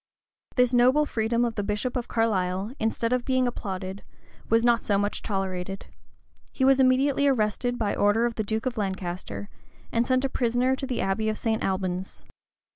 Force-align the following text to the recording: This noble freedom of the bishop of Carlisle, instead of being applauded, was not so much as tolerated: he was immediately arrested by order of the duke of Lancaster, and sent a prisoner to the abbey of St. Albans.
This 0.55 0.73
noble 0.73 1.05
freedom 1.05 1.45
of 1.45 1.53
the 1.53 1.61
bishop 1.63 1.95
of 1.95 2.07
Carlisle, 2.07 2.73
instead 2.79 3.13
of 3.13 3.23
being 3.23 3.47
applauded, 3.47 4.01
was 4.49 4.63
not 4.63 4.81
so 4.81 4.97
much 4.97 5.17
as 5.19 5.21
tolerated: 5.21 5.85
he 6.51 6.65
was 6.65 6.79
immediately 6.79 7.27
arrested 7.27 7.77
by 7.77 7.93
order 7.93 8.25
of 8.25 8.33
the 8.33 8.43
duke 8.43 8.65
of 8.65 8.79
Lancaster, 8.79 9.47
and 9.91 10.07
sent 10.07 10.25
a 10.25 10.27
prisoner 10.29 10.75
to 10.75 10.87
the 10.87 11.01
abbey 11.01 11.29
of 11.29 11.37
St. 11.37 11.61
Albans. 11.61 12.25